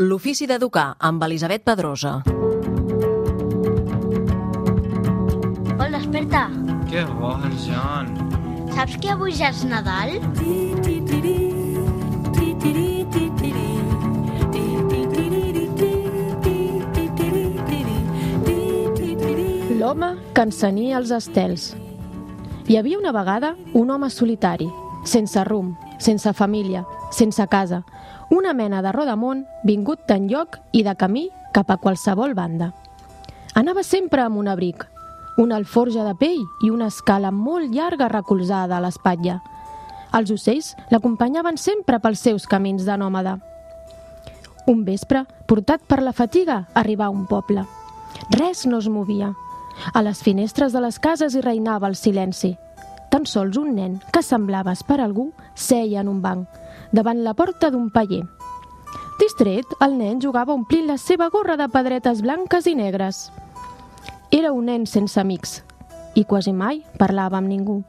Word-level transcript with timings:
L'ofici 0.00 0.46
d'educar 0.48 0.94
amb 1.04 1.20
Elisabet 1.26 1.60
Pedrosa. 1.60 2.22
Hola, 5.76 5.90
desperta. 5.92 6.46
Què 6.88 7.02
vols, 7.18 7.66
John? 7.66 8.08
Saps 8.72 8.96
que 8.96 9.10
avui 9.12 9.36
ja 9.36 9.50
és 9.52 9.60
Nadal? 9.68 10.16
L'home 19.76 20.14
que 20.32 20.48
ensenia 20.48 20.96
els 20.96 21.12
estels. 21.12 21.74
Hi 22.72 22.80
havia 22.80 22.96
una 23.04 23.12
vegada 23.12 23.52
un 23.74 23.92
home 23.92 24.08
solitari, 24.08 24.72
sense 25.04 25.44
rum, 25.44 25.74
sense 26.00 26.32
família, 26.32 26.86
sense 27.12 27.44
casa, 27.52 27.84
una 28.30 28.52
mena 28.54 28.80
de 28.82 28.92
rodamont 28.94 29.44
vingut 29.66 30.06
d'enlloc 30.06 30.60
i 30.72 30.84
de 30.86 30.94
camí 30.94 31.28
cap 31.52 31.70
a 31.70 31.76
qualsevol 31.82 32.34
banda. 32.34 32.70
Anava 33.58 33.82
sempre 33.82 34.22
amb 34.22 34.38
un 34.38 34.48
abric, 34.48 34.86
una 35.36 35.56
alforja 35.56 36.04
de 36.06 36.14
pell 36.14 36.40
i 36.62 36.70
una 36.70 36.86
escala 36.92 37.32
molt 37.34 37.74
llarga 37.74 38.08
recolzada 38.08 38.78
a 38.78 38.84
l'espatlla. 38.84 39.40
Els 40.14 40.30
ocells 40.30 40.74
l'acompanyaven 40.90 41.58
sempre 41.58 41.98
pels 41.98 42.22
seus 42.22 42.46
camins 42.46 42.86
de 42.86 42.96
nòmada. 42.96 43.38
Un 44.70 44.84
vespre, 44.86 45.24
portat 45.46 45.82
per 45.88 46.00
la 46.02 46.14
fatiga, 46.14 46.64
arribà 46.74 47.08
a 47.08 47.14
un 47.14 47.26
poble. 47.26 47.66
Res 48.36 48.66
no 48.66 48.78
es 48.78 48.88
movia. 48.88 49.32
A 49.94 50.02
les 50.02 50.22
finestres 50.22 50.72
de 50.72 50.82
les 50.84 50.98
cases 50.98 51.34
hi 51.34 51.42
reinava 51.42 51.88
el 51.88 51.96
silenci. 51.96 52.56
Tan 53.10 53.26
sols 53.26 53.56
un 53.58 53.74
nen, 53.74 53.98
que 54.12 54.22
semblava 54.22 54.74
esperar 54.76 55.08
algú, 55.08 55.32
seia 55.54 56.04
en 56.04 56.10
un 56.10 56.20
banc, 56.22 56.59
davant 56.92 57.22
la 57.24 57.34
porta 57.34 57.70
d'un 57.70 57.90
paller. 57.90 58.24
Distret, 59.20 59.66
el 59.84 59.98
nen 59.98 60.20
jugava 60.20 60.54
omplint 60.56 60.86
la 60.88 60.96
seva 60.98 61.28
gorra 61.28 61.56
de 61.60 61.68
pedretes 61.68 62.22
blanques 62.24 62.66
i 62.66 62.74
negres. 62.74 63.28
Era 64.30 64.52
un 64.52 64.70
nen 64.70 64.86
sense 64.86 65.20
amics 65.20 65.60
i 66.14 66.24
quasi 66.24 66.52
mai 66.52 66.80
parlava 66.98 67.38
amb 67.38 67.50
ningú. 67.50 67.82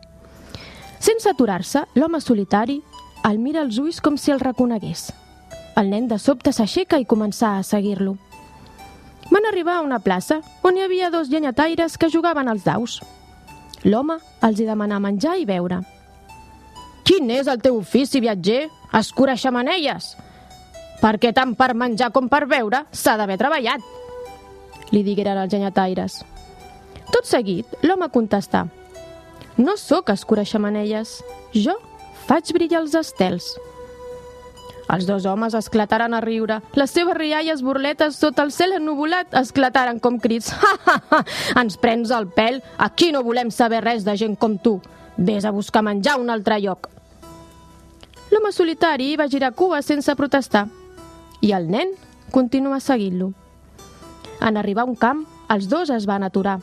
Sense 1.00 1.30
aturar-se, 1.30 1.86
l'home 1.95 2.20
solitari 2.22 2.81
el 3.23 3.40
mira 3.40 3.62
als 3.62 3.78
ulls 3.78 4.02
com 4.02 4.17
si 4.17 4.31
el 4.34 4.42
reconegués. 4.42 5.12
El 5.78 5.90
nen 5.90 6.08
de 6.09 6.18
sobte 6.20 6.52
s'aixeca 6.52 7.00
i 7.00 7.08
començà 7.08 7.56
a 7.58 7.64
seguir-lo. 7.64 8.18
Van 9.31 9.47
arribar 9.47 9.78
a 9.78 9.86
una 9.86 10.02
plaça 10.03 10.42
on 10.68 10.78
hi 10.78 10.84
havia 10.84 11.09
dos 11.09 11.30
llenyataires 11.30 11.97
que 11.97 12.09
jugaven 12.12 12.50
als 12.52 12.66
daus. 12.68 13.00
L'home 13.84 14.20
els 14.44 14.59
hi 14.59 14.68
demanà 14.68 15.00
menjar 15.00 15.38
i 15.40 15.45
beure. 15.45 15.80
Quin 17.12 17.28
és 17.28 17.48
el 17.52 17.59
teu 17.59 17.76
ofici, 17.76 18.22
viatger? 18.23 18.70
Escurar 18.95 19.34
xamanelles? 19.36 20.14
Perquè 21.02 21.34
tant 21.36 21.50
per 21.59 21.73
menjar 21.76 22.08
com 22.16 22.30
per 22.31 22.45
beure 22.48 22.86
s'ha 22.95 23.18
d'haver 23.20 23.36
treballat, 23.36 23.84
li 24.95 25.02
digueren 25.03 25.42
els 25.42 25.52
llenyataires. 25.52 26.16
Tot 27.12 27.28
seguit, 27.28 27.68
l'home 27.84 28.08
contestà. 28.14 28.62
No 29.58 29.76
sóc 29.76 30.14
escura 30.14 30.45
xamanelles, 30.48 31.18
jo 31.52 31.76
faig 32.30 32.53
brillar 32.56 32.80
els 32.86 32.95
estels. 32.95 33.50
Els 34.88 35.03
dos 35.09 35.28
homes 35.28 35.59
esclataren 35.59 36.16
a 36.16 36.23
riure. 36.23 36.62
Les 36.80 36.96
seves 36.96 37.20
rialles 37.20 37.59
burletes 37.59 38.22
sota 38.23 38.48
el 38.48 38.56
cel 38.56 38.78
ennuvolat 38.80 39.36
esclataren 39.44 40.00
com 40.00 40.16
crits. 40.16 40.53
Ha, 40.64 40.73
ha, 40.88 40.98
ha! 41.12 41.22
Ens 41.59 41.75
prens 41.75 42.16
el 42.16 42.31
pèl? 42.31 42.64
Aquí 42.80 43.12
no 43.12 43.25
volem 43.28 43.52
saber 43.52 43.84
res 43.84 44.08
de 44.08 44.16
gent 44.16 44.40
com 44.40 44.56
tu. 44.64 44.78
Vés 45.20 45.44
a 45.44 45.52
buscar 45.52 45.84
menjar 45.84 46.16
a 46.16 46.23
un 46.23 46.31
altre 46.31 46.56
lloc. 46.64 47.00
L'home 48.42 48.56
solitari 48.58 49.11
va 49.20 49.28
girar 49.30 49.52
cua 49.53 49.84
sense 49.86 50.16
protestar 50.17 50.64
i 51.45 51.52
el 51.53 51.67
nen 51.70 51.92
continua 52.34 52.80
seguint-lo. 52.81 53.28
En 54.42 54.56
arribar 54.58 54.81
a 54.81 54.89
un 54.89 54.95
camp, 54.97 55.20
els 55.53 55.67
dos 55.70 55.92
es 55.94 56.08
van 56.09 56.25
aturar. 56.25 56.56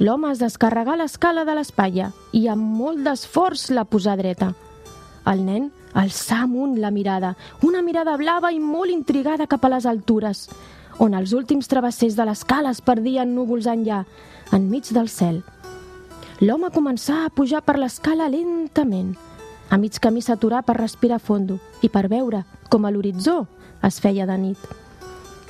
L'home 0.00 0.30
es 0.32 0.40
descarregà 0.40 0.94
l'escala 0.96 1.44
de 1.44 1.58
l'espatlla 1.58 2.06
i 2.32 2.46
amb 2.48 2.64
molt 2.78 3.02
d'esforç 3.04 3.66
la 3.76 3.84
posà 3.84 4.14
dreta. 4.16 4.54
El 5.28 5.44
nen 5.44 5.68
alçà 5.92 6.40
amunt 6.46 6.80
la 6.80 6.88
mirada, 6.90 7.34
una 7.60 7.84
mirada 7.84 8.16
blava 8.16 8.54
i 8.56 8.62
molt 8.64 8.94
intrigada 8.94 9.44
cap 9.44 9.68
a 9.68 9.74
les 9.74 9.84
altures, 9.84 10.46
on 10.96 11.12
els 11.12 11.36
últims 11.36 11.68
travessers 11.68 12.16
de 12.16 12.24
l'escala 12.24 12.72
es 12.72 12.80
perdien 12.80 13.36
núvols 13.36 13.68
enllà, 13.68 14.06
enmig 14.56 14.88
del 14.96 15.12
cel. 15.12 15.42
L'home 16.40 16.72
començà 16.72 17.26
a 17.26 17.30
pujar 17.36 17.60
per 17.60 17.76
l'escala 17.76 18.32
lentament. 18.32 19.12
A 19.74 19.76
mig 19.76 19.96
camí 19.98 20.20
s'aturà 20.22 20.60
per 20.62 20.76
respirar 20.78 21.16
fondo 21.18 21.56
i 21.82 21.88
per 21.90 22.04
veure 22.06 22.44
com 22.70 22.84
a 22.86 22.90
l'horitzó 22.94 23.40
es 23.82 23.96
feia 23.98 24.22
de 24.28 24.36
nit. 24.38 24.68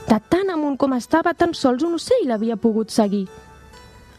De 0.08 0.16
tan 0.32 0.48
amunt 0.48 0.78
com 0.80 0.94
estava, 0.96 1.34
tan 1.36 1.52
sols 1.52 1.84
un 1.84 1.98
ocell 1.98 2.24
l'havia 2.30 2.56
pogut 2.56 2.88
seguir. 2.94 3.26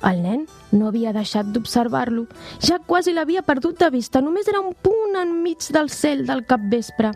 El 0.05 0.21
nen 0.21 0.43
no 0.77 0.91
havia 0.91 1.13
deixat 1.15 1.49
d'observar-lo. 1.49 2.27
Ja 2.61 2.77
quasi 2.85 3.15
l'havia 3.17 3.41
perdut 3.41 3.79
de 3.81 3.89
vista. 3.89 4.21
Només 4.21 4.45
era 4.51 4.61
un 4.61 4.75
punt 4.77 5.17
enmig 5.23 5.71
del 5.73 5.89
cel 5.89 6.21
del 6.27 6.45
capvespre. 6.45 7.09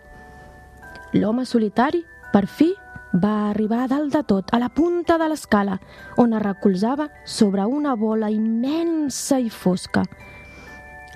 L'home 1.13 1.45
solitari, 1.45 2.01
per 2.33 2.47
fi, 2.47 2.71
va 3.13 3.51
arribar 3.51 3.83
a 3.83 3.91
dalt 3.93 4.17
de 4.17 4.23
tot, 4.33 4.49
a 4.49 4.57
la 4.57 4.71
punta 4.73 5.19
de 5.21 5.29
l'escala, 5.29 5.77
on 6.17 6.33
es 6.33 6.41
recolzava 6.41 7.11
sobre 7.25 7.69
una 7.69 7.93
bola 7.93 8.33
immensa 8.33 9.37
i 9.37 9.53
fosca. 9.53 10.07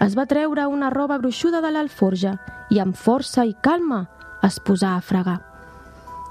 Es 0.01 0.17
va 0.17 0.25
treure 0.25 0.65
una 0.67 0.89
roba 0.89 1.17
gruixuda 1.21 1.61
de 1.61 1.69
l'alforja 1.71 2.37
i 2.73 2.79
amb 2.81 2.97
força 2.97 3.45
i 3.45 3.53
calma 3.61 4.07
es 4.43 4.59
posà 4.59 4.95
a 4.97 5.03
fregar. 5.05 5.39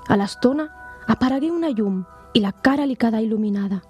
A 0.08 0.18
l'estona 0.18 0.66
aparegué 1.08 1.50
una 1.50 1.70
llum 1.70 2.02
i 2.34 2.42
la 2.42 2.52
cara 2.52 2.86
li 2.88 2.96
quedà 2.96 3.20
il·luminada. 3.22 3.80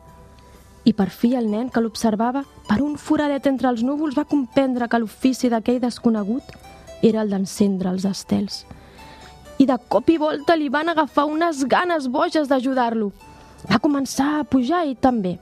I 0.84 0.92
per 0.98 1.08
fi 1.14 1.32
el 1.38 1.48
nen 1.50 1.68
que 1.70 1.80
l'observava, 1.80 2.42
per 2.68 2.80
un 2.82 2.96
foradet 2.98 3.46
entre 3.46 3.70
els 3.70 3.84
núvols, 3.86 4.16
va 4.18 4.26
comprendre 4.28 4.88
que 4.90 4.98
l'ofici 4.98 5.48
d'aquell 5.48 5.80
desconegut 5.80 6.56
era 7.02 7.22
el 7.22 7.30
d'encendre 7.30 7.90
els 7.90 8.04
estels. 8.04 8.64
I 9.58 9.66
de 9.66 9.76
cop 9.88 10.10
i 10.10 10.18
volta 10.18 10.56
li 10.58 10.68
van 10.68 10.90
agafar 10.90 11.28
unes 11.30 11.62
ganes 11.70 12.08
boges 12.10 12.50
d'ajudar-lo. 12.50 13.12
Va 13.70 13.78
començar 13.78 14.40
a 14.40 14.44
pujar 14.44 14.82
i 14.90 14.96
també, 14.98 15.36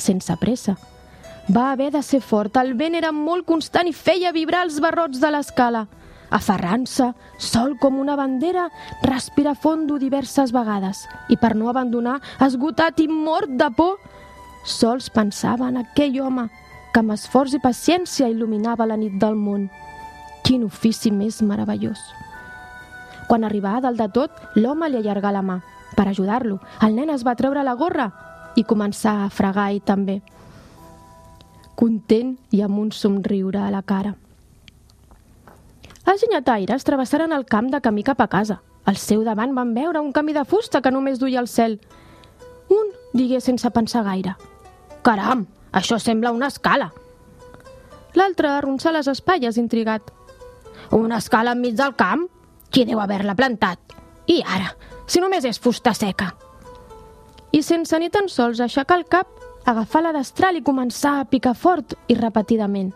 sense 0.00 0.36
pressa. 0.40 0.78
Va 1.52 1.72
haver 1.72 1.90
de 1.92 2.00
ser 2.02 2.22
fort, 2.24 2.56
el 2.56 2.72
vent 2.74 2.94
era 2.96 3.12
molt 3.12 3.44
constant 3.44 3.88
i 3.88 3.92
feia 3.92 4.32
vibrar 4.32 4.62
els 4.64 4.78
barrots 4.80 5.20
de 5.20 5.28
l'escala. 5.28 5.84
Aferrant-se, 6.32 7.10
sol 7.38 7.76
com 7.78 7.98
una 8.00 8.16
bandera, 8.16 8.70
respira 9.02 9.52
fondo 9.54 9.98
diverses 10.00 10.54
vegades 10.56 11.04
i 11.28 11.36
per 11.36 11.52
no 11.54 11.68
abandonar, 11.68 12.16
esgotat 12.40 13.04
i 13.04 13.08
mort 13.12 13.52
de 13.60 13.68
por, 13.76 13.98
sols 14.64 15.10
pensava 15.12 15.68
en 15.68 15.82
aquell 15.84 16.16
home 16.24 16.48
que 16.94 17.02
amb 17.02 17.12
esforç 17.12 17.58
i 17.58 17.60
paciència 17.60 18.30
il·luminava 18.32 18.88
la 18.88 18.96
nit 18.96 19.20
del 19.20 19.36
món. 19.36 19.68
Quin 20.44 20.64
ofici 20.64 21.12
més 21.12 21.42
meravellós! 21.42 22.00
Quan 23.28 23.44
arribà 23.44 23.76
a 23.76 23.84
dalt 23.84 24.00
de 24.00 24.08
tot, 24.16 24.44
l'home 24.56 24.88
li 24.88 25.00
allargà 25.00 25.32
la 25.32 25.44
mà. 25.44 25.60
Per 25.94 26.08
ajudar-lo, 26.08 26.58
el 26.82 26.96
nen 26.96 27.12
es 27.12 27.24
va 27.24 27.36
treure 27.36 27.62
la 27.62 27.76
gorra 27.76 28.10
i 28.56 28.64
començar 28.64 29.24
a 29.24 29.30
fregar 29.32 29.70
ell 29.72 29.84
també. 29.84 30.22
Content 31.74 32.36
i 32.54 32.60
amb 32.62 32.78
un 32.78 32.92
somriure 32.92 33.58
a 33.58 33.70
la 33.74 33.82
cara. 33.82 34.14
Els 36.06 36.22
llenyataires 36.22 36.84
travessaren 36.84 37.32
el 37.32 37.46
camp 37.48 37.70
de 37.72 37.80
camí 37.80 38.04
cap 38.06 38.20
a 38.20 38.28
casa. 38.28 38.60
Al 38.84 38.98
seu 39.00 39.24
davant 39.24 39.54
van 39.56 39.72
veure 39.74 40.00
un 40.00 40.12
camí 40.12 40.34
de 40.36 40.44
fusta 40.44 40.82
que 40.84 40.92
només 40.92 41.18
duia 41.18 41.40
al 41.40 41.48
cel. 41.48 41.78
Un 42.68 42.92
digué 43.16 43.40
sense 43.40 43.70
pensar 43.72 44.04
gaire. 44.04 44.36
Caram, 45.02 45.46
això 45.72 45.98
sembla 45.98 46.32
una 46.32 46.52
escala. 46.52 46.92
L'altre 48.14 48.52
arronsà 48.52 48.92
les 48.92 49.08
espatlles, 49.10 49.58
intrigat. 49.58 50.12
Una 50.92 51.18
escala 51.18 51.56
enmig 51.56 51.74
del 51.74 51.96
camp? 51.98 52.28
Qui 52.70 52.84
deu 52.84 53.00
haver-la 53.00 53.34
plantat? 53.34 53.96
I 54.30 54.42
ara, 54.46 54.70
si 55.06 55.20
només 55.20 55.44
és 55.48 55.58
fusta 55.58 55.94
seca. 55.94 56.30
I 57.50 57.62
sense 57.62 57.98
ni 57.98 58.10
tan 58.10 58.28
sols 58.28 58.60
aixecar 58.60 59.00
el 59.00 59.08
cap, 59.10 59.28
agafar 59.64 60.02
la 60.02 60.12
destral 60.12 60.56
i 60.56 60.62
començar 60.62 61.18
a 61.20 61.24
picar 61.24 61.54
fort 61.54 61.96
i 62.08 62.14
repetidament. 62.18 62.92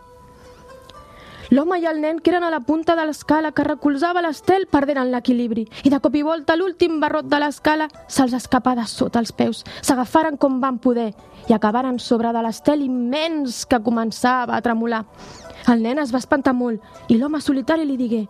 L'home 1.50 1.78
i 1.80 1.86
el 1.88 2.02
nen 2.02 2.18
que 2.20 2.28
eren 2.28 2.44
a 2.44 2.50
la 2.52 2.60
punta 2.60 2.92
de 2.94 3.06
l'escala 3.08 3.54
que 3.56 3.64
recolzava 3.64 4.20
l'estel 4.20 4.66
perderen 4.68 5.08
l'equilibri 5.08 5.64
i 5.80 5.88
de 5.88 6.00
cop 6.04 6.18
i 6.18 6.20
volta 6.26 6.58
l'últim 6.60 6.98
barrot 7.00 7.24
de 7.24 7.38
l'escala 7.40 7.86
se'ls 8.04 8.34
escapà 8.36 8.74
de 8.76 8.84
sota 8.84 9.22
els 9.22 9.32
peus. 9.32 9.62
S'agafaren 9.80 10.36
com 10.36 10.60
van 10.60 10.76
poder 10.76 11.14
i 11.48 11.56
acabaren 11.56 11.96
sobre 11.98 12.34
de 12.36 12.42
l'estel 12.44 12.84
immens 12.84 13.64
que 13.64 13.80
començava 13.80 14.58
a 14.58 14.60
tremolar. 14.60 15.06
El 15.72 15.80
nen 15.82 16.04
es 16.04 16.12
va 16.12 16.20
espantar 16.20 16.52
molt 16.52 16.84
i 17.08 17.16
l'home 17.16 17.40
solitari 17.40 17.88
li 17.88 17.96
digué 17.96 18.26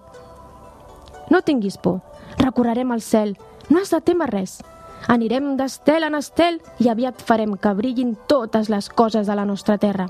No 1.28 1.42
tinguis 1.42 1.76
por, 1.76 2.00
recorrerem 2.38 2.92
al 2.92 3.02
cel, 3.02 3.34
no 3.68 3.82
has 3.82 3.90
de 3.90 4.00
témer 4.00 4.30
res. 4.30 4.60
Anirem 5.06 5.54
d'estel 5.56 6.04
en 6.08 6.18
estel 6.18 6.58
i 6.82 6.90
aviat 6.90 7.22
farem 7.22 7.54
que 7.56 7.74
brillin 7.74 8.16
totes 8.26 8.68
les 8.68 8.88
coses 8.88 9.26
de 9.26 9.34
la 9.38 9.46
nostra 9.46 9.78
terra. 9.78 10.08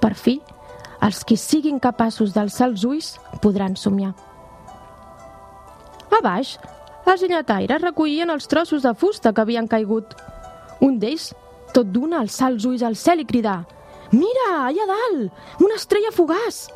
Per 0.00 0.14
fi, 0.18 0.40
els 1.02 1.22
qui 1.24 1.36
siguin 1.36 1.78
capaços 1.80 2.34
d'alçar 2.34 2.68
els 2.72 2.84
ulls 2.84 3.14
podran 3.42 3.76
somiar. 3.76 4.12
A 6.12 6.20
baix, 6.22 6.58
Els 7.02 7.22
llenyataires 7.22 7.82
recollien 7.82 8.30
els 8.30 8.46
trossos 8.46 8.84
de 8.86 8.92
fusta 8.94 9.32
que 9.34 9.42
havien 9.42 9.66
caigut. 9.68 10.14
Un 10.86 11.00
d'ells, 11.02 11.32
tot 11.74 11.88
d'una, 11.90 12.20
alçar 12.22 12.52
els 12.52 12.66
ulls 12.68 12.84
al 12.86 12.96
cel 12.96 13.24
i 13.24 13.26
cridar 13.26 13.62
«Mira, 14.12 14.48
allà 14.68 14.86
dalt! 14.86 15.32
Una 15.64 15.78
estrella 15.80 16.12
fugaç!» 16.14 16.66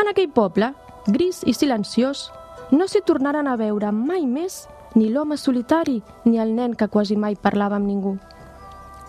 En 0.00 0.08
aquell 0.08 0.30
poble, 0.32 0.70
gris 1.10 1.42
i 1.44 1.52
silenciós, 1.52 2.30
no 2.70 2.86
s'hi 2.88 3.02
tornaren 3.04 3.50
a 3.50 3.56
veure 3.60 3.90
mai 3.92 4.24
més 4.24 4.62
ni 4.94 5.08
l'home 5.10 5.36
solitari 5.36 6.02
ni 6.24 6.38
el 6.38 6.54
nen 6.54 6.74
que 6.74 6.88
quasi 6.88 7.16
mai 7.16 7.36
parlava 7.36 7.76
amb 7.76 7.86
ningú. 7.86 8.16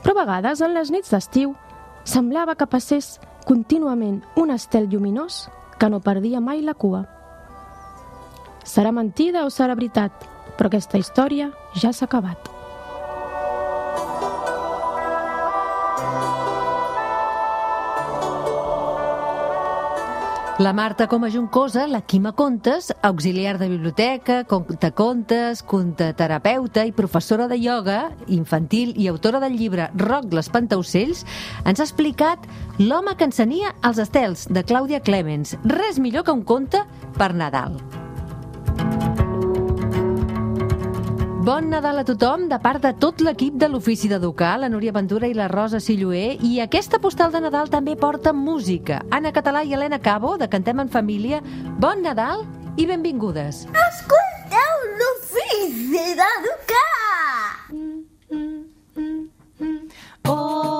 Però 0.03 0.15
a 0.15 0.21
vegades, 0.23 0.61
en 0.61 0.73
les 0.73 0.91
nits 0.91 1.11
d'estiu, 1.13 1.55
semblava 2.03 2.55
que 2.55 2.69
passés 2.69 3.19
contínuament 3.45 4.21
un 4.35 4.51
estel 4.51 4.89
lluminós 4.89 5.49
que 5.79 5.89
no 5.89 6.01
perdia 6.01 6.41
mai 6.41 6.61
la 6.61 6.73
cua. 6.73 7.05
Serà 8.63 8.91
mentida 8.93 9.45
o 9.45 9.49
serà 9.49 9.75
veritat, 9.75 10.13
però 10.57 10.69
aquesta 10.69 11.01
història 11.01 11.51
ja 11.73 11.93
s'ha 11.93 12.05
acabat. 12.05 12.60
La 20.61 20.73
Marta 20.73 21.07
com 21.07 21.23
a 21.23 21.29
Juncosa, 21.31 21.87
la 21.87 22.03
Quima 22.05 22.33
Contes, 22.33 22.91
auxiliar 23.01 23.57
de 23.57 23.67
biblioteca, 23.67 24.43
contacontes, 24.43 25.63
contaterapeuta 25.65 26.83
i 26.85 26.91
professora 26.93 27.47
de 27.49 27.57
ioga 27.57 28.11
infantil 28.27 28.91
i 28.93 29.07
autora 29.09 29.41
del 29.41 29.57
llibre 29.57 29.87
Roc 29.97 30.27
l'Espantaocells, 30.29 31.23
ens 31.65 31.81
ha 31.81 31.87
explicat 31.87 32.45
L'home 32.77 33.15
que 33.17 33.25
encenia 33.25 33.73
els 33.81 33.97
estels, 34.05 34.45
de 34.53 34.61
Clàudia 34.61 35.01
Clemens. 35.01 35.55
Res 35.65 35.97
millor 35.97 36.29
que 36.29 36.37
un 36.37 36.45
conte 36.45 36.85
per 37.17 37.33
Nadal. 37.33 37.81
Bon 41.41 41.71
Nadal 41.71 41.97
a 41.97 42.03
tothom 42.05 42.43
de 42.51 42.57
part 42.61 42.83
de 42.83 42.91
tot 43.01 43.21
l'equip 43.25 43.55
de 43.57 43.65
l'Ofici 43.65 44.05
d'Educar, 44.11 44.59
la 44.61 44.67
Núria 44.69 44.91
Ventura 44.93 45.25
i 45.25 45.33
la 45.33 45.47
Rosa 45.49 45.79
Silloé, 45.81 46.37
i 46.45 46.59
aquesta 46.61 46.99
postal 47.01 47.33
de 47.33 47.41
Nadal 47.41 47.71
també 47.73 47.95
porta 47.97 48.29
música. 48.29 48.99
Anna 49.09 49.31
Català 49.33 49.63
i 49.65 49.73
Helena 49.73 49.97
Cabo, 49.97 50.35
de 50.37 50.45
Cantem 50.53 50.83
en 50.85 50.91
Família, 50.93 51.41
bon 51.81 52.05
Nadal 52.05 52.45
i 52.77 52.85
benvingudes. 52.85 53.65
Escolteu 53.87 54.85
l'ofici 55.01 56.13
d'educar! 56.21 57.01
Oh, 60.29 60.70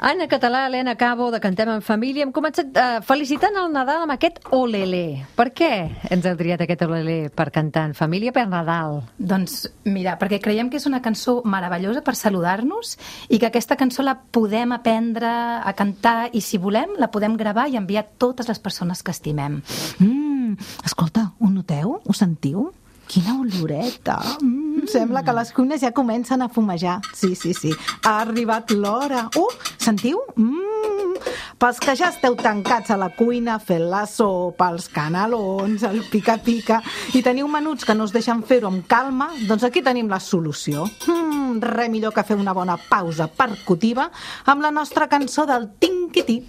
Anna 0.00 0.28
Català, 0.28 0.68
Helena 0.68 0.94
Cabo, 0.94 1.32
de 1.32 1.40
Cantem 1.42 1.68
en 1.72 1.80
Família, 1.82 2.22
hem 2.22 2.30
començat 2.30 2.76
eh, 2.78 3.00
felicitant 3.02 3.56
el 3.58 3.72
Nadal 3.74 4.04
amb 4.04 4.14
aquest 4.14 4.36
olele. 4.54 5.24
Per 5.34 5.48
què 5.50 5.70
ens 6.14 6.28
heu 6.28 6.36
triat 6.38 6.62
aquest 6.62 6.84
olele 6.86 7.16
per 7.34 7.48
cantar 7.50 7.88
en 7.88 7.96
família 7.98 8.30
per 8.30 8.44
Nadal? 8.46 9.00
Doncs 9.18 9.64
mira, 9.90 10.14
perquè 10.20 10.38
creiem 10.44 10.70
que 10.70 10.78
és 10.78 10.86
una 10.86 11.02
cançó 11.02 11.40
meravellosa 11.42 12.04
per 12.06 12.14
saludar-nos 12.14 12.94
i 13.26 13.42
que 13.42 13.50
aquesta 13.50 13.74
cançó 13.74 14.06
la 14.06 14.14
podem 14.14 14.76
aprendre 14.76 15.26
a 15.58 15.74
cantar 15.74 16.30
i 16.30 16.46
si 16.46 16.62
volem 16.62 16.94
la 17.02 17.10
podem 17.10 17.34
gravar 17.34 17.66
i 17.66 17.74
enviar 17.82 18.06
a 18.06 18.10
totes 18.22 18.46
les 18.46 18.62
persones 18.62 19.02
que 19.02 19.10
estimem. 19.10 19.64
Mm, 19.98 20.54
escolta, 20.86 21.32
ho 21.42 21.50
noteu? 21.50 21.98
Ho 22.06 22.14
sentiu? 22.14 22.68
Quina 23.08 23.38
oloreta! 23.40 24.18
Mm, 24.42 24.84
sembla 24.92 25.22
que 25.24 25.32
les 25.32 25.50
cuines 25.56 25.80
ja 25.80 25.94
comencen 25.96 26.42
a 26.44 26.48
fumejar. 26.52 26.98
Sí, 27.16 27.34
sí, 27.34 27.54
sí. 27.56 27.72
Ha 28.04 28.18
arribat 28.20 28.70
l'hora. 28.76 29.22
Uh, 29.32 29.48
sentiu? 29.80 30.20
Mm, 30.36 31.16
pels 31.58 31.80
que 31.80 31.94
ja 31.96 32.10
esteu 32.12 32.36
tancats 32.36 32.92
a 32.92 32.98
la 33.00 33.08
cuina 33.16 33.56
fent 33.64 33.86
la 33.88 34.04
sopa, 34.06 34.68
els 34.74 34.90
canelons, 34.92 35.86
el 35.88 36.02
pica-pica, 36.12 36.82
i 37.16 37.24
teniu 37.24 37.48
menuts 37.48 37.88
que 37.88 37.96
no 37.96 38.04
us 38.04 38.12
deixen 38.12 38.44
fer-ho 38.44 38.68
amb 38.68 38.84
calma, 38.90 39.30
doncs 39.48 39.64
aquí 39.64 39.80
tenim 39.82 40.12
la 40.12 40.20
solució. 40.20 40.84
Mm, 41.08 41.64
res 41.64 41.88
millor 41.88 42.12
que 42.12 42.26
fer 42.28 42.36
una 42.36 42.52
bona 42.52 42.76
pausa 42.90 43.30
percutiva 43.32 44.10
amb 44.44 44.68
la 44.68 44.70
nostra 44.70 45.08
cançó 45.08 45.48
del 45.48 45.70
Tinquití. 45.80 46.42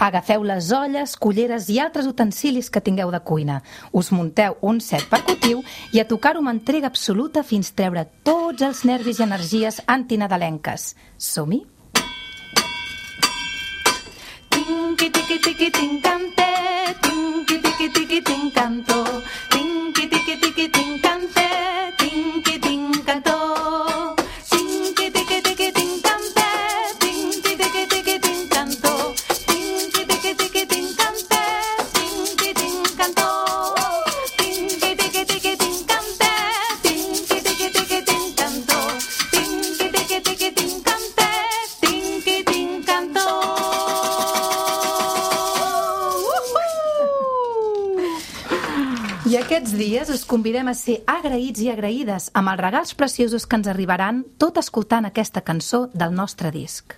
Agafeu 0.00 0.42
les 0.48 0.70
olles, 0.72 1.12
culleres 1.20 1.66
i 1.68 1.76
altres 1.78 2.06
utensilis 2.08 2.70
que 2.72 2.80
tingueu 2.80 3.10
de 3.12 3.20
cuina. 3.20 3.58
Us 3.92 4.08
munteu 4.16 4.56
un 4.64 4.80
set 4.80 5.04
percutiu 5.12 5.60
i 5.92 6.00
a 6.00 6.06
tocar-ho 6.08 6.40
amb 6.40 6.54
entrega 6.54 6.88
absoluta 6.88 7.42
fins 7.44 7.74
treure 7.76 8.06
tots 8.24 8.64
els 8.64 8.80
nervis 8.88 9.20
i 9.20 9.26
energies 9.28 9.82
antinadalenques. 9.84 10.94
Som-hi? 11.20 11.60
Tinqui, 14.48 15.10
tiqui, 15.10 15.38
tiqui, 15.44 15.70
tincante, 15.70 16.48
tinqui, 17.04 17.60
tiqui, 17.60 17.92
tiqui, 17.92 18.22
tincanto, 18.22 18.39
I 49.28 49.34
aquests 49.36 49.74
dies 49.76 50.08
us 50.08 50.22
convidem 50.24 50.70
a 50.70 50.72
ser 50.72 50.94
agraïts 51.04 51.60
i 51.60 51.66
agraïdes 51.68 52.30
amb 52.40 52.48
els 52.48 52.60
regals 52.62 52.94
preciosos 52.96 53.44
que 53.44 53.58
ens 53.60 53.68
arribaran 53.68 54.22
tot 54.40 54.56
escoltant 54.56 55.04
aquesta 55.04 55.42
cançó 55.44 55.82
del 55.92 56.14
nostre 56.16 56.48
disc. 56.54 56.96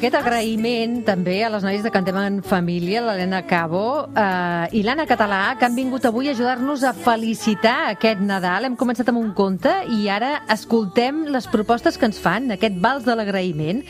Aquest 0.00 0.14
agraïment 0.16 1.02
també 1.04 1.42
a 1.44 1.50
les 1.52 1.60
noies 1.60 1.82
de 1.84 1.90
Cantem 1.92 2.16
en 2.16 2.38
Família, 2.40 3.02
l'Helena 3.04 3.42
Cabo 3.44 4.06
eh, 4.08 4.78
i 4.78 4.80
l'Anna 4.80 5.04
Català, 5.04 5.40
que 5.60 5.66
han 5.66 5.74
vingut 5.76 6.06
avui 6.08 6.30
a 6.30 6.32
ajudar-nos 6.32 6.86
a 6.88 6.94
felicitar 6.96 7.90
aquest 7.90 8.22
Nadal. 8.24 8.64
Hem 8.64 8.78
començat 8.80 9.10
amb 9.12 9.20
un 9.20 9.34
conte 9.36 9.68
i 9.92 10.08
ara 10.08 10.38
escoltem 10.48 11.26
les 11.28 11.44
propostes 11.52 12.00
que 12.00 12.08
ens 12.08 12.16
fan, 12.16 12.48
aquest 12.54 12.78
vals 12.80 13.04
de 13.04 13.16
l'agraïment. 13.18 13.82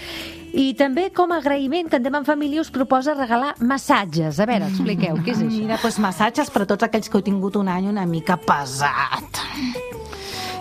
I 0.50 0.72
també, 0.74 1.12
com 1.14 1.30
a 1.30 1.38
agraïment, 1.38 1.92
Cantem 1.92 2.18
en 2.18 2.26
Família 2.26 2.64
us 2.64 2.72
proposa 2.74 3.14
regalar 3.14 3.52
massatges. 3.62 4.40
A 4.42 4.48
veure, 4.50 4.66
expliqueu, 4.66 5.20
què 5.22 5.30
és 5.36 5.44
això? 5.44 5.60
Mira, 5.60 5.78
doncs 5.78 6.00
massatges 6.02 6.50
per 6.50 6.64
a 6.64 6.68
tots 6.72 6.88
aquells 6.88 7.06
que 7.06 7.20
heu 7.20 7.22
tingut 7.28 7.60
un 7.60 7.70
any 7.70 7.86
una 7.92 8.08
mica 8.10 8.34
pesat. 8.50 9.44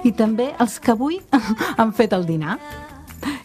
I 0.06 0.14
també 0.14 0.52
els 0.62 0.78
que 0.78 0.94
avui 0.94 1.18
han 1.82 1.96
fet 1.98 2.14
el 2.14 2.30
dinar. 2.30 2.60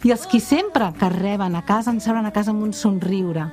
I 0.05 0.11
els 0.13 0.25
qui 0.29 0.39
sempre 0.39 0.91
que 0.99 1.09
reben 1.09 1.55
a 1.55 1.63
casa 1.65 1.91
ens 1.91 2.05
seuran 2.05 2.25
a 2.27 2.33
casa 2.33 2.51
amb 2.53 2.63
un 2.63 2.73
somriure. 2.73 3.47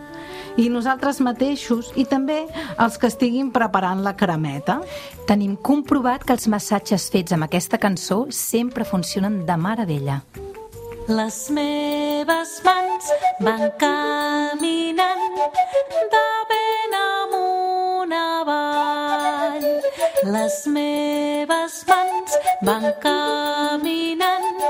I 0.61 0.69
nosaltres 0.69 1.23
mateixos, 1.25 1.93
i 1.97 2.05
també 2.05 2.43
els 2.77 2.99
que 3.01 3.09
estiguin 3.09 3.51
preparant 3.55 4.03
la 4.05 4.13
cremeta. 4.17 4.83
Tenim 5.29 5.57
comprovat 5.57 6.27
que 6.27 6.37
els 6.37 6.49
massatges 6.53 7.09
fets 7.13 7.33
amb 7.33 7.49
aquesta 7.49 7.81
cançó 7.81 8.27
sempre 8.31 8.85
funcionen 8.85 9.47
de 9.49 9.57
meravella. 9.57 10.21
Les 11.09 11.39
meves 11.51 12.51
mans 12.65 13.09
van 13.41 13.65
caminant 13.81 15.41
de 16.13 16.27
ben 16.53 16.95
amunt 17.01 18.13
avall. 18.19 19.67
Les 20.37 20.61
meves 20.71 21.81
mans 21.89 22.39
van 22.63 22.87
caminant 23.03 24.63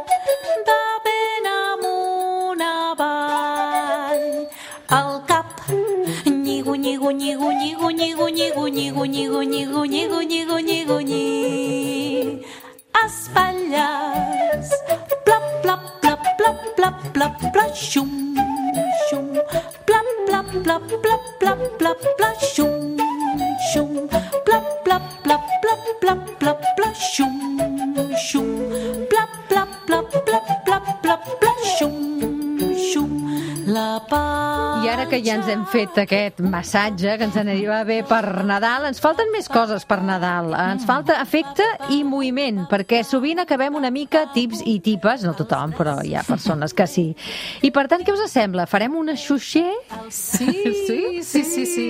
Nigo, 7.12 7.52
nigo, 7.52 7.90
nigo, 7.90 8.31
nigo, 8.31 8.69
nigo, 8.69 9.04
nigo, 9.04 9.45
nigo, 9.45 9.85
nigo, 9.85 10.23
nigo, 10.23 10.59
nigo, 10.61 10.95
guñi. 10.95 12.40
Aspallas, 13.04 14.71
plop, 15.26 15.45
plop, 15.62 16.00
plop, 16.00 16.21
plop, 16.38 16.59
plop, 16.76 17.12
plop, 17.12 17.52
plop, 17.52 17.75
shum, 17.75 18.35
shum, 19.11 19.28
plop, 19.85 20.07
plop, 20.26 20.47
plop, 20.64 20.83
plop, 21.02 21.21
plop, 21.38 21.78
plop, 21.78 21.99
plop. 22.16 22.22
Ens 35.43 35.51
hem 35.51 35.63
fet 35.67 35.97
aquest 35.99 36.39
massatge, 36.47 37.17
que 37.19 37.27
ens 37.27 37.37
anirà 37.41 37.81
bé 37.87 37.97
per 38.07 38.45
Nadal, 38.47 38.85
ens 38.87 39.01
falten 39.03 39.33
més 39.35 39.49
coses 39.51 39.83
per 39.89 39.97
Nadal. 40.07 40.53
Ens 40.55 40.85
falta 40.87 41.17
efecte 41.19 41.65
i 41.91 42.03
moviment, 42.07 42.61
perquè 42.71 43.01
sovint 43.03 43.43
acabem 43.43 43.75
una 43.75 43.91
mica 43.91 44.29
tips 44.37 44.61
i 44.71 44.77
tipes, 44.85 45.25
no 45.27 45.33
tothom, 45.35 45.73
però 45.75 45.97
hi 46.07 46.15
ha 46.15 46.23
persones 46.23 46.77
que 46.79 46.87
sí. 46.87 47.09
I 47.67 47.73
per 47.75 47.89
tant, 47.91 48.05
què 48.07 48.15
us 48.15 48.23
sembla? 48.31 48.69
Farem 48.71 48.95
una 49.01 49.17
xuxer? 49.19 49.67
Sí, 50.15 50.47
sí, 50.87 51.01
sí, 51.27 51.43
sí, 51.43 51.67
sí. 51.67 51.89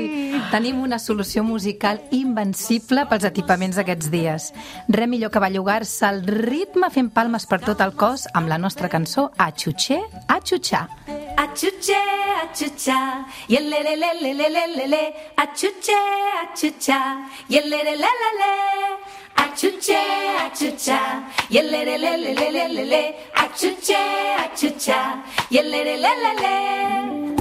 Tenim 0.54 0.80
una 0.80 0.96
solució 1.02 1.44
musical 1.44 2.00
invencible 2.16 3.04
pels 3.10 3.28
equipaments 3.28 3.76
d'aquests 3.76 4.08
dies. 4.14 4.48
Res 4.88 5.12
millor 5.12 5.34
que 5.34 5.44
bellugar-se 5.44 6.08
al 6.08 6.24
ritme 6.24 6.88
fent 6.94 7.12
palmes 7.12 7.44
per 7.50 7.60
tot 7.66 7.84
el 7.84 7.92
cos 8.00 8.24
amb 8.32 8.48
la 8.48 8.56
nostra 8.56 8.88
cançó 8.88 9.28
A 9.36 9.50
xutxer, 9.52 10.00
a 10.28 10.40
xutxar. 10.40 10.86
Achuche, 11.36 11.96
achucha, 12.42 13.26
yelelelelelelele, 13.48 15.14
achuche, 15.36 15.96
achucha, 16.42 17.28
yelelelelele. 17.48 18.52
Achuche, 19.34 19.96
achucha, 20.46 20.98
yelelelelelele, 21.50 23.14
achuche, 23.34 23.96
achucha, 24.44 25.22
yelelelelele. 25.50 27.31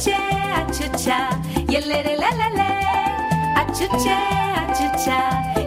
Achuche, 0.00 0.16
achucha, 0.56 1.28
yelelelelele. 1.68 2.68
Achuche, 3.60 4.16
achucha, 4.60 5.18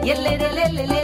yelelelelelele, 0.02 1.03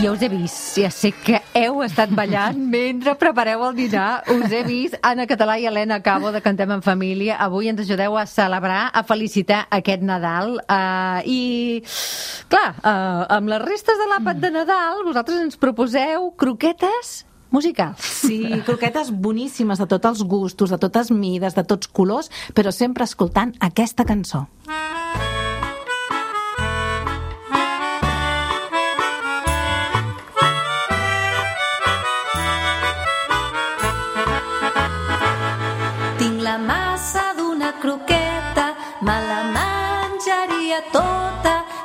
Ja 0.00 0.12
us 0.12 0.22
he 0.22 0.30
vist, 0.32 0.78
ja 0.80 0.88
sé 0.88 1.10
que 1.12 1.42
heu 1.52 1.82
estat 1.84 2.08
ballant 2.16 2.56
mentre 2.72 3.12
prepareu 3.20 3.66
el 3.66 3.74
dinar. 3.76 4.22
Us 4.32 4.48
he 4.48 4.62
vist, 4.64 4.94
Anna 5.04 5.26
Català 5.28 5.58
i 5.60 5.66
Helena 5.68 5.98
Cabo 6.00 6.30
de 6.32 6.40
Cantem 6.40 6.70
en 6.72 6.80
Família. 6.80 7.36
Avui 7.36 7.68
ens 7.68 7.82
ajudeu 7.84 8.16
a 8.16 8.24
celebrar, 8.24 8.86
a 8.96 9.02
felicitar 9.04 9.66
aquest 9.68 10.00
Nadal. 10.00 10.54
Uh, 10.64 11.20
I, 11.28 11.82
clar, 12.48 12.70
uh, 12.80 13.26
amb 13.36 13.52
les 13.52 13.60
restes 13.60 14.00
de 14.00 14.06
l'àpat 14.08 14.40
de 14.40 14.52
Nadal, 14.54 15.02
vosaltres 15.04 15.42
ens 15.44 15.60
proposeu 15.60 16.30
croquetes 16.32 17.26
musicals. 17.52 18.00
Sí, 18.00 18.40
croquetes 18.64 19.12
boníssimes 19.12 19.84
de 19.84 19.90
tots 19.90 20.14
els 20.14 20.24
gustos, 20.24 20.72
de 20.72 20.80
totes 20.80 21.12
mides, 21.12 21.58
de 21.58 21.66
tots 21.68 21.92
colors, 21.92 22.32
però 22.56 22.72
sempre 22.72 23.04
escoltant 23.04 23.52
aquesta 23.68 24.08
cançó. 24.08 24.46
Tinc 24.64 25.39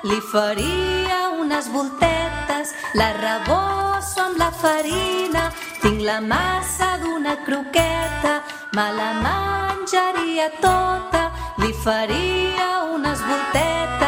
li 0.06 0.22
faria 0.22 1.30
unes 1.40 1.68
voltetes, 1.74 2.74
la 2.94 3.10
rebosso 3.18 4.22
amb 4.22 4.38
la 4.38 4.52
farina. 4.52 5.50
Tinc 5.82 6.02
la 6.06 6.20
massa 6.22 6.98
d'una 7.02 7.36
croqueta, 7.46 8.34
me 8.78 8.88
la 9.00 9.12
menjaria 9.26 10.50
tota, 10.62 11.24
li 11.58 11.74
faria 11.86 12.70
unes 12.94 13.20
voltetes, 13.32 14.05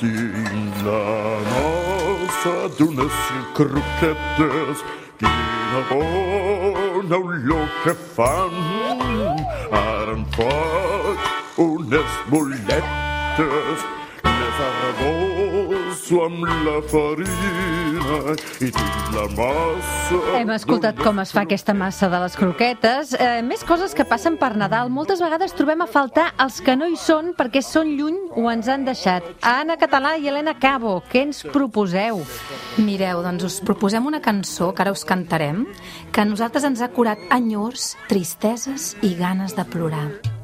Dinanosa 0.00 2.56
dunas 2.78 3.12
croquetes 3.54 4.78
Dinabona 5.18 7.18
loca 7.44 7.94
fan 8.16 8.54
Aran 9.70 10.24
fuck 10.32 11.18
unes 11.58 12.10
muletes 12.30 13.78
La 16.10 16.80
farina 16.90 18.32
i 18.58 18.70
tinc 18.74 19.10
la 19.14 19.26
massa... 19.36 20.16
Hem 20.40 20.48
escoltat 20.50 20.98
com 20.98 21.20
es 21.22 21.30
fa 21.30 21.44
aquesta 21.46 21.70
massa 21.76 22.08
de 22.10 22.18
les 22.18 22.34
croquetes. 22.34 23.12
Eh, 23.14 23.44
més 23.46 23.62
coses 23.62 23.94
que 23.94 24.02
passen 24.08 24.34
per 24.40 24.56
Nadal. 24.58 24.90
Moltes 24.90 25.22
vegades 25.22 25.54
trobem 25.54 25.84
a 25.84 25.86
faltar 25.86 26.32
els 26.42 26.58
que 26.66 26.74
no 26.74 26.88
hi 26.90 26.98
són 26.98 27.30
perquè 27.38 27.62
són 27.62 27.94
lluny 27.94 28.18
o 28.34 28.48
ens 28.50 28.66
han 28.66 28.88
deixat. 28.88 29.28
Anna 29.46 29.78
Català 29.78 30.16
i 30.18 30.26
Helena 30.26 30.56
Cabo, 30.58 30.96
què 31.12 31.22
ens 31.28 31.44
proposeu? 31.46 32.24
Mireu, 32.82 33.22
doncs 33.22 33.46
us 33.46 33.60
proposem 33.62 34.10
una 34.10 34.22
cançó 34.24 34.72
que 34.74 34.82
ara 34.82 34.96
us 34.96 35.06
cantarem, 35.06 35.62
que 36.10 36.24
a 36.24 36.26
nosaltres 36.26 36.66
ens 36.66 36.82
ha 36.82 36.90
curat 36.90 37.22
enyors, 37.30 37.94
tristeses 38.10 38.96
i 39.06 39.14
ganes 39.14 39.54
de 39.54 39.68
plorar. 39.70 40.39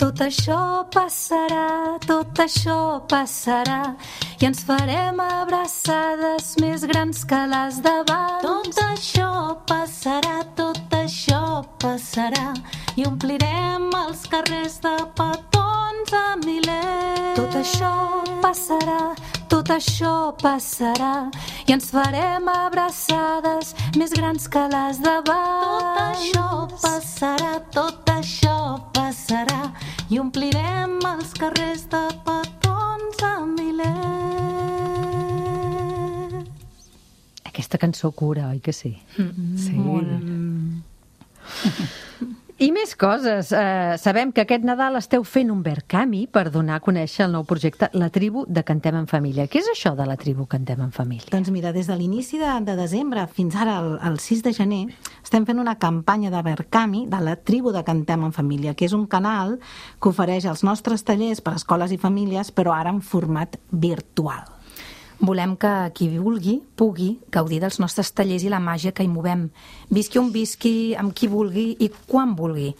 Tot 0.00 0.16
això 0.24 0.58
passarà, 0.88 1.98
tot 2.06 2.38
això 2.40 2.76
passarà 3.04 3.82
i 4.40 4.46
ens 4.48 4.62
farem 4.64 5.20
abraçades 5.20 6.54
més 6.62 6.86
grans 6.88 7.20
que 7.28 7.40
les 7.50 7.82
d'abans. 7.84 8.40
Tot 8.46 8.80
això 8.86 9.28
passarà, 9.68 10.38
tot 10.56 10.96
això 10.96 11.42
passarà 11.84 12.54
i 12.96 13.04
omplirem 13.10 13.90
els 14.00 14.24
carrers 14.32 14.80
de 14.80 14.96
petons 15.20 16.16
a 16.16 16.26
milers. 16.46 17.36
Tot 17.36 17.60
això 17.60 17.92
passarà, 18.40 19.00
tot 19.52 19.68
això 19.76 20.14
passarà 20.40 21.14
i 21.68 21.76
ens 21.76 21.92
farem 21.92 22.48
abraçades 22.48 23.76
més 24.00 24.16
grans 24.16 24.48
que 24.48 24.64
les 24.72 25.04
d'abans. 25.04 25.60
Tot 25.68 26.04
això 26.08 26.46
passarà, 26.80 27.58
tot 27.76 27.99
Aquesta 37.70 37.86
cançó 37.86 38.10
cura, 38.10 38.48
oi 38.50 38.58
que 38.58 38.72
sí? 38.72 38.96
sí. 39.54 39.76
I 42.58 42.72
més 42.74 42.96
coses. 42.98 43.52
Eh, 43.54 43.94
sabem 44.02 44.32
que 44.34 44.42
aquest 44.42 44.66
Nadal 44.66 44.98
esteu 44.98 45.22
fent 45.22 45.52
un 45.54 45.60
Verkami 45.62 46.24
per 46.26 46.50
donar 46.50 46.80
a 46.80 46.82
conèixer 46.82 47.28
el 47.28 47.36
nou 47.36 47.46
projecte 47.46 47.86
La 47.94 48.10
Tribu 48.10 48.42
de 48.50 48.66
Cantem 48.66 48.98
en 48.98 49.06
Família. 49.06 49.46
Què 49.46 49.62
és 49.62 49.70
això 49.70 49.94
de 49.94 50.02
La 50.02 50.18
Tribu 50.18 50.48
Cantem 50.50 50.82
en 50.82 50.90
Família? 50.90 51.30
Doncs 51.30 51.54
mira, 51.54 51.70
des 51.70 51.86
de 51.86 51.94
l'inici 51.94 52.42
de, 52.42 52.50
de 52.66 52.74
desembre 52.74 53.28
fins 53.30 53.54
ara, 53.54 53.78
el, 53.78 53.94
el 54.10 54.18
6 54.18 54.42
de 54.50 54.56
gener, 54.58 54.82
estem 55.22 55.46
fent 55.46 55.62
una 55.62 55.78
campanya 55.78 56.34
de 56.34 56.42
Verkami 56.50 57.06
de 57.06 57.22
la 57.22 57.38
tribu 57.38 57.70
de 57.70 57.86
Cantem 57.86 58.26
en 58.26 58.34
Família, 58.34 58.74
que 58.74 58.90
és 58.90 58.98
un 58.98 59.06
canal 59.06 59.60
que 60.02 60.10
ofereix 60.10 60.50
els 60.50 60.66
nostres 60.66 61.06
tallers 61.06 61.38
per 61.38 61.54
a 61.54 61.62
escoles 61.62 61.94
i 61.94 62.02
famílies, 62.02 62.50
però 62.50 62.74
ara 62.74 62.90
en 62.90 62.98
format 62.98 63.62
virtual. 63.70 64.58
Volem 65.20 65.52
que 65.60 65.70
qui 65.92 66.08
vulgui 66.16 66.62
pugui 66.76 67.18
gaudir 67.32 67.60
dels 67.60 67.76
nostres 67.82 68.12
tallers 68.16 68.44
i 68.46 68.52
la 68.52 68.60
màgia 68.60 68.92
que 68.96 69.04
hi 69.04 69.08
movem. 69.08 69.50
Visqui 69.92 70.18
on 70.18 70.30
visqui, 70.32 70.94
amb 70.96 71.12
qui 71.12 71.28
vulgui 71.28 71.76
i 71.78 71.90
quan 72.08 72.32
vulgui. 72.38 72.72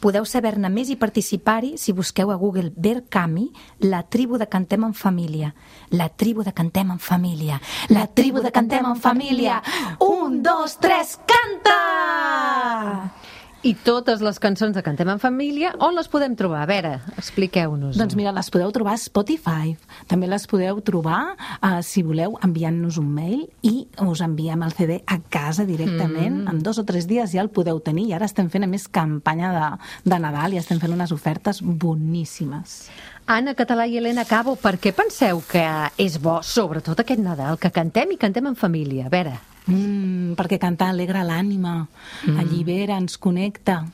Podeu 0.00 0.24
saber-ne 0.24 0.68
més 0.72 0.88
i 0.88 0.96
participar-hi 0.96 1.74
si 1.80 1.92
busqueu 1.92 2.30
a 2.32 2.36
Google 2.40 2.72
Verkami, 2.72 3.50
la 3.84 4.00
tribu 4.02 4.38
de 4.40 4.48
Cantem 4.48 4.84
en 4.88 4.94
Família. 4.96 5.52
La 5.90 6.08
tribu 6.08 6.42
de 6.42 6.52
Cantem 6.56 6.90
en 6.90 6.98
Família. 6.98 7.60
La 7.88 8.06
tribu 8.06 8.40
de 8.40 8.50
Cantem 8.50 8.86
en 8.86 8.96
Família. 8.96 9.62
Un, 10.00 10.42
dos, 10.42 10.78
tres, 10.80 11.18
canta! 11.28 13.19
I 13.60 13.74
totes 13.84 14.22
les 14.24 14.38
cançons 14.40 14.72
de 14.72 14.80
Cantem 14.80 15.08
en 15.12 15.18
Família, 15.20 15.74
on 15.84 15.92
les 15.92 16.06
podem 16.08 16.32
trobar? 16.32 16.62
A 16.64 16.68
veure, 16.70 16.94
expliqueu-nos. 17.20 17.98
Doncs 18.00 18.16
mira, 18.16 18.32
les 18.32 18.48
podeu 18.48 18.70
trobar 18.72 18.94
a 18.96 19.00
Spotify. 19.02 19.74
També 20.08 20.30
les 20.30 20.46
podeu 20.48 20.80
trobar, 20.80 21.34
uh, 21.58 21.82
si 21.84 22.00
voleu, 22.00 22.38
enviant-nos 22.40 22.96
un 23.02 23.10
mail 23.12 23.42
i 23.60 23.84
us 24.06 24.22
enviem 24.24 24.64
el 24.64 24.72
CD 24.78 25.02
a 25.04 25.18
casa 25.28 25.68
directament. 25.68 26.46
Mm. 26.46 26.54
En 26.54 26.64
dos 26.64 26.80
o 26.80 26.86
tres 26.88 27.04
dies 27.10 27.34
ja 27.36 27.44
el 27.44 27.52
podeu 27.52 27.82
tenir 27.84 28.06
i 28.08 28.16
ara 28.16 28.30
estem 28.30 28.48
fent, 28.48 28.64
a 28.64 28.70
més, 28.70 28.88
campanya 28.88 29.52
de, 29.52 29.68
de 30.08 30.22
Nadal 30.24 30.56
i 30.56 30.62
estem 30.62 30.80
fent 30.80 30.96
unes 30.96 31.12
ofertes 31.12 31.60
boníssimes. 31.60 32.80
Anna 33.30 33.52
Català 33.54 33.84
i 33.86 33.94
Helena 33.94 34.24
Cabo, 34.26 34.56
per 34.58 34.72
què 34.82 34.90
penseu 34.90 35.38
que 35.46 35.62
és 36.02 36.16
bo, 36.18 36.40
sobretot 36.42 36.98
aquest 36.98 37.20
Nadal, 37.22 37.60
que 37.62 37.70
cantem 37.70 38.10
i 38.10 38.16
cantem 38.18 38.48
en 38.50 38.56
família? 38.58 39.06
A 39.06 39.12
veure, 39.12 39.36
Mm, 39.70 40.32
perquè 40.34 40.56
cantar 40.58 40.88
alegra 40.90 41.20
l'ànima, 41.22 41.84
mm. 42.26 42.38
allibera, 42.40 42.96
ens 42.98 43.18
connecta. 43.22 43.84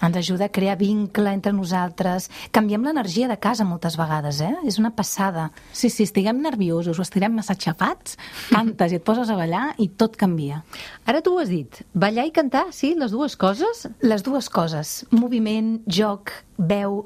Ens 0.00 0.16
ajuda 0.16 0.46
a 0.46 0.54
crear 0.54 0.78
vincle 0.78 1.34
entre 1.34 1.52
nosaltres. 1.52 2.30
Canviem 2.54 2.86
l'energia 2.86 3.28
de 3.28 3.36
casa 3.36 3.66
moltes 3.66 3.98
vegades, 3.98 4.40
eh? 4.40 4.54
És 4.64 4.78
una 4.78 4.94
passada. 4.94 5.50
Sí, 5.72 5.90
sí, 5.90 6.06
estiguem 6.06 6.40
nerviosos 6.40 6.96
o 6.96 7.04
estirem 7.04 7.34
massa 7.34 7.58
xafats, 7.58 8.16
cantes 8.48 8.94
i 8.94 9.02
et 9.02 9.04
poses 9.04 9.28
a 9.28 9.36
ballar 9.36 9.74
i 9.76 9.90
tot 9.90 10.16
canvia. 10.16 10.62
Ara 11.04 11.20
tu 11.20 11.34
ho 11.34 11.42
has 11.42 11.52
dit, 11.52 11.82
ballar 11.92 12.24
i 12.24 12.32
cantar, 12.32 12.68
sí, 12.72 12.94
les 12.96 13.12
dues 13.12 13.36
coses? 13.36 13.88
Les 14.00 14.24
dues 14.24 14.48
coses, 14.48 15.04
moviment, 15.10 15.76
joc, 15.84 16.32
veu, 16.56 17.02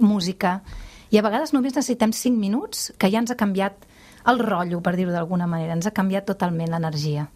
música... 0.00 0.62
I 1.10 1.18
a 1.18 1.26
vegades 1.26 1.52
només 1.52 1.74
necessitem 1.74 2.14
5 2.14 2.38
minuts 2.38 2.90
que 2.98 3.10
ja 3.10 3.22
ens 3.22 3.32
ha 3.34 3.38
canviat 3.38 3.86
el 4.30 4.38
rotllo, 4.38 4.80
per 4.84 4.96
dir-ho 4.96 5.12
d'alguna 5.14 5.48
manera. 5.50 5.74
Ens 5.74 5.88
ha 5.88 5.96
canviat 5.96 6.28
totalment 6.28 6.70
l'energia. 6.70 7.28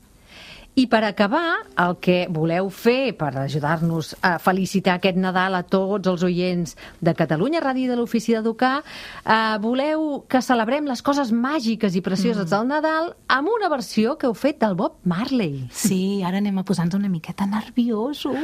I 0.74 0.88
per 0.90 1.04
acabar, 1.06 1.60
el 1.78 1.92
que 2.02 2.26
voleu 2.34 2.66
fer 2.74 3.14
per 3.14 3.30
ajudar-nos 3.38 4.16
a 4.26 4.32
felicitar 4.42 4.96
aquest 4.98 5.20
Nadal 5.22 5.54
a 5.54 5.62
tots 5.62 6.10
els 6.10 6.24
oients 6.26 6.74
de 6.98 7.14
Catalunya 7.14 7.62
Ràdio 7.62 7.92
de 7.92 7.98
l'Ofici 8.00 8.34
d'Educar, 8.34 8.80
eh, 8.82 9.54
voleu 9.62 10.24
que 10.26 10.42
celebrem 10.42 10.90
les 10.90 11.02
coses 11.06 11.30
màgiques 11.30 11.94
i 11.94 12.02
precioses 12.02 12.48
mm. 12.48 12.50
del 12.50 12.66
Nadal 12.72 13.14
amb 13.30 13.54
una 13.54 13.70
versió 13.70 14.18
que 14.18 14.26
heu 14.26 14.34
fet 14.34 14.58
del 14.66 14.74
Bob 14.74 14.98
Marley. 15.06 15.68
Sí, 15.70 16.24
ara 16.26 16.42
anem 16.42 16.58
a 16.58 16.66
posar-nos 16.66 16.98
una 16.98 17.12
miqueta 17.12 17.46
nerviosos. 17.46 18.34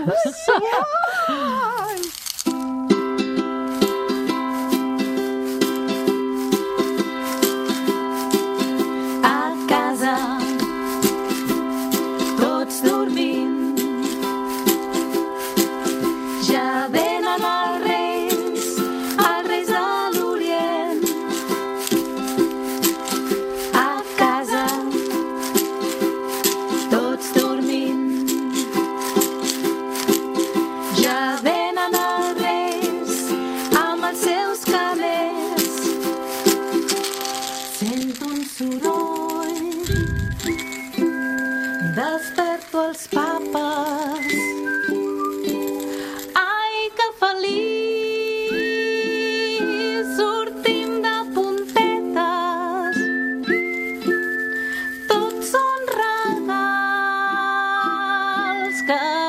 Ai. 1.27 1.99
regals 58.91 59.20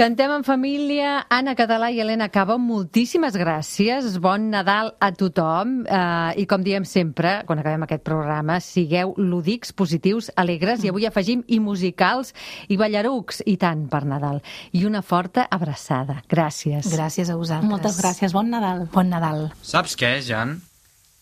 Cantem 0.00 0.30
en 0.32 0.44
família, 0.48 1.26
Anna 1.28 1.52
Català 1.52 1.90
i 1.92 1.98
Helena 2.00 2.30
Cabo, 2.32 2.54
moltíssimes 2.56 3.34
gràcies, 3.36 4.14
bon 4.16 4.46
Nadal 4.48 4.94
a 4.96 5.10
tothom 5.12 5.74
eh, 5.84 6.40
i 6.40 6.46
com 6.48 6.62
diem 6.64 6.86
sempre, 6.88 7.34
quan 7.44 7.60
acabem 7.60 7.84
aquest 7.84 8.00
programa, 8.06 8.56
sigueu 8.64 9.12
lúdics, 9.20 9.74
positius, 9.76 10.30
alegres 10.40 10.86
i 10.86 10.88
avui 10.88 11.04
afegim 11.04 11.42
i 11.52 11.58
musicals 11.60 12.32
i 12.72 12.78
ballarucs, 12.80 13.42
i 13.44 13.58
tant 13.60 13.82
per 13.92 14.06
Nadal. 14.08 14.40
I 14.72 14.86
una 14.88 15.02
forta 15.04 15.44
abraçada. 15.52 16.22
Gràcies. 16.32 16.88
Gràcies 16.96 17.28
a 17.28 17.36
vosaltres. 17.36 17.68
Moltes 17.68 18.00
gràcies, 18.00 18.32
bon 18.32 18.48
Nadal. 18.48 18.86
Bon 18.96 19.12
Nadal. 19.12 19.50
Saps 19.60 20.00
què, 20.00 20.14
Jan? 20.24 20.62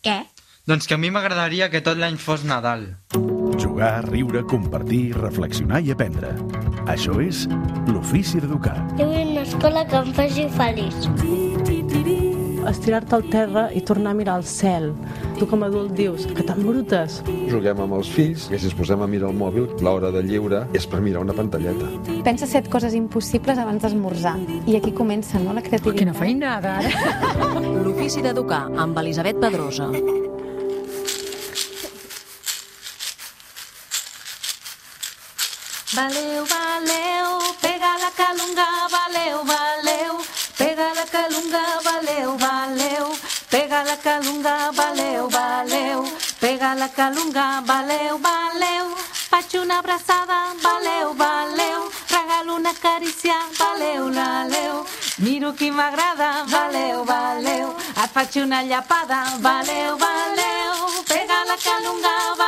Què? 0.06 0.20
Doncs 0.70 0.86
que 0.86 0.94
a 0.94 1.02
mi 1.02 1.10
m'agradaria 1.10 1.66
que 1.66 1.82
tot 1.82 1.98
l'any 1.98 2.22
fos 2.22 2.46
Nadal. 2.46 2.92
Jugar 3.10 3.37
jugar, 3.58 4.08
riure, 4.08 4.44
compartir, 4.48 5.16
reflexionar 5.18 5.82
i 5.84 5.92
aprendre. 5.94 6.34
Això 6.88 7.18
és 7.22 7.46
l'ofici 7.90 8.40
d'educar. 8.40 8.78
Jo 8.98 9.10
vull 9.10 9.34
una 9.34 9.46
escola 9.46 9.84
que 9.88 10.02
em 10.02 10.14
faci 10.16 10.48
feliç. 10.56 11.08
estirar-te 12.68 13.14
al 13.16 13.24
terra 13.30 13.68
i 13.72 13.80
tornar 13.80 14.12
a 14.12 14.14
mirar 14.14 14.34
al 14.36 14.44
cel. 14.44 14.92
Tu 15.38 15.46
com 15.48 15.62
a 15.62 15.68
adult 15.70 15.94
dius 15.96 16.26
que 16.26 16.44
tan 16.44 16.60
brutes. 16.66 17.22
Juguem 17.48 17.80
amb 17.84 17.96
els 17.98 18.10
fills, 18.12 18.48
que 18.50 18.58
si 18.58 18.68
ens 18.68 18.76
posem 18.76 19.02
a 19.02 19.08
mirar 19.10 19.30
el 19.32 19.38
mòbil, 19.38 19.68
l'hora 19.84 20.12
de 20.14 20.22
lliure 20.26 20.64
és 20.76 20.86
per 20.86 21.00
mirar 21.04 21.24
una 21.24 21.36
pantalleta. 21.36 21.90
Pensa 22.26 22.48
set 22.50 22.68
coses 22.68 22.96
impossibles 22.98 23.58
abans 23.58 23.82
d'esmorzar. 23.82 24.36
I 24.66 24.78
aquí 24.78 24.92
comença, 24.92 25.40
no?, 25.40 25.56
la 25.56 25.64
creativitat. 25.64 25.98
Quina 26.04 26.16
feinada, 26.16 26.78
ara. 26.78 27.58
L'ofici 27.84 28.24
d'educar 28.24 28.66
amb 28.76 28.98
Elisabet 29.04 29.40
Pedrosa. 29.40 29.92
Valeu, 35.98 36.44
valeu, 36.46 37.54
pega 37.60 37.98
la 37.98 38.10
calunga, 38.12 38.66
valeu, 38.88 39.42
valeu, 39.44 40.18
pega 40.56 40.94
la 40.94 41.04
calunga, 41.14 41.62
valeu, 41.82 42.36
valeu, 42.38 43.06
pega 43.50 43.82
la 43.82 43.96
calunga, 43.96 44.70
valeu, 44.70 45.28
valeu, 45.28 46.04
pega 46.38 46.74
la 46.76 46.88
calunga, 46.88 47.46
valeu, 47.66 48.16
valeu, 48.16 48.86
faig 49.30 49.56
una 49.60 49.80
abraçada, 49.80 50.54
valeu, 50.62 51.14
valeu, 51.14 51.90
regalo 52.08 52.54
una 52.54 52.74
carícia, 52.74 53.34
valeu, 53.58 54.12
valeu, 54.12 54.86
miro 55.18 55.52
qui 55.54 55.72
m'agrada, 55.72 56.44
valeu, 56.46 57.04
valeu, 57.04 57.74
et 58.04 58.10
faig 58.14 58.36
una 58.44 58.62
llapada, 58.62 59.24
valeu, 59.40 59.98
valeu, 59.98 61.02
pega 61.08 61.44
la 61.44 61.56
calunga, 61.56 62.14
valeu, 62.36 62.47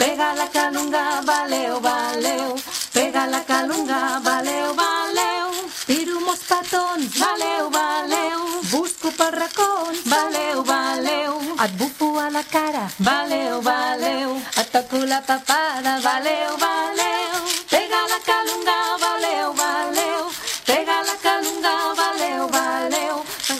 pega 0.00 0.34
la 0.34 0.48
calunga, 0.48 1.20
valeu, 1.30 1.78
valeu, 1.80 2.54
pega 2.94 3.26
la 3.26 3.40
calunga, 3.44 4.18
valeu, 4.24 4.68
valeu, 4.74 5.48
tiro 5.86 6.20
molts 6.26 6.44
petons, 6.50 7.18
valeu, 7.18 7.68
valeu, 7.68 8.38
busco 8.72 9.12
per 9.18 9.32
racons, 9.40 9.98
valeu, 10.14 10.62
valeu, 10.64 11.32
et 11.64 11.72
bufo 11.80 12.08
a 12.18 12.30
la 12.30 12.42
cara, 12.54 12.84
valeu, 12.98 13.60
valeu, 13.60 14.30
et 14.60 14.72
toco 14.72 15.04
la 15.12 15.20
papada, 15.20 15.98
valeu, 16.08 16.56
valeu, 16.64 17.36
pega 17.68 18.00
la 18.12 18.20
calunga, 18.30 18.78
valeu, 19.04 19.52
valeu, 19.62 20.22
pega 20.64 20.96
la 21.10 21.16
calunga, 21.26 21.74
valeu, 22.00 22.48
valeu, 22.56 23.16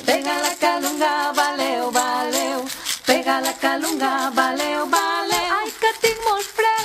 pega 0.09 0.40
la 0.46 0.55
calunga, 0.64 1.12
valeu, 1.42 1.92
valeu, 2.00 2.64
pega 3.05 3.40
la 3.40 3.53
calunga, 3.53 4.31
valeu, 4.40 4.87
valeu, 4.87 4.99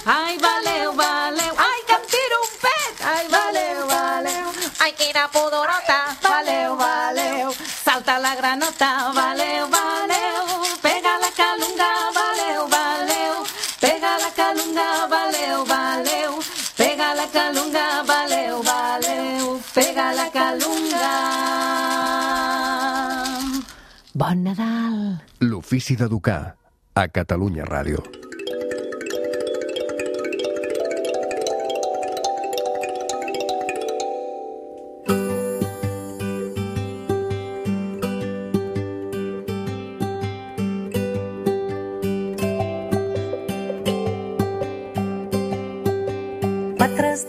ai, 0.06 0.38
valeu, 0.38 0.94
valeu, 0.94 1.54
ai 1.58 1.80
que 1.88 1.94
em 1.94 2.06
tiro 2.14 2.38
un 2.46 2.52
pet, 2.62 2.96
ai, 3.04 3.28
valeu, 3.28 3.88
valeu, 3.88 4.48
ai 4.80 4.92
quina 4.94 5.28
pudorota, 5.30 6.00
valeu, 6.22 6.76
valeu, 6.76 7.54
salta 7.84 8.20
la 8.20 8.36
granota, 8.36 9.12
valeu, 9.14 9.68
valeu, 9.70 10.46
pega 10.82 11.18
la 11.20 11.32
calunga, 11.32 11.92
valeu, 12.14 12.68
valeu, 12.68 13.44
pega 13.80 14.18
la 14.18 14.32
calunga, 14.32 15.08
valeu, 15.08 15.66
valeu, 15.66 16.40
pega 16.78 17.14
la 17.14 17.28
calunga, 17.28 18.04
valeu, 18.04 18.64
valeu, 18.64 19.62
pega 19.74 20.14
la 20.14 20.30
calunga. 20.30 21.16
Bon 24.14 24.44
Nadal! 24.44 25.20
L'ofici 25.42 25.98
d'educar 26.00 26.56
a 26.96 27.08
Catalunya 27.12 27.66
Ràdio. 27.68 28.25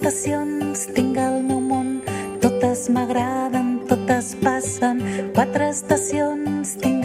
Estacions 0.06 0.84
tinc 0.94 1.16
al 1.18 1.40
meu 1.42 1.58
món, 1.58 1.86
totes 2.38 2.84
m'agraden, 2.94 3.72
totes 3.90 4.36
passen. 4.38 5.00
Quatre 5.34 5.66
estacions 5.74 6.76
tinc 6.78 6.95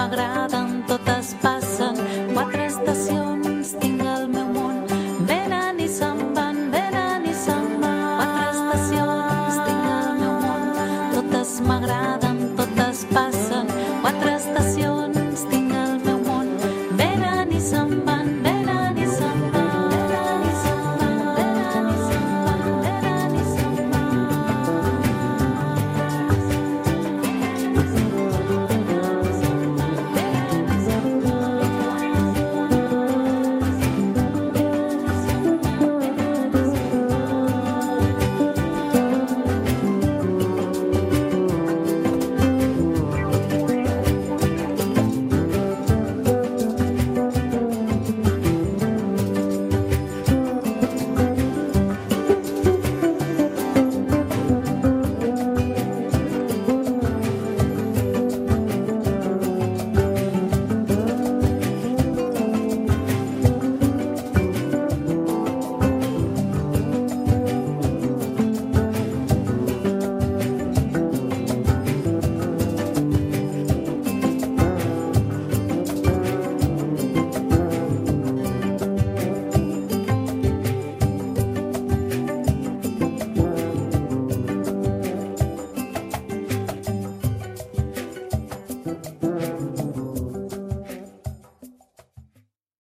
m'agraden 0.00 0.69